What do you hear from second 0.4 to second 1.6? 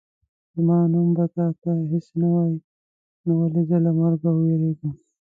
زما نوم به تا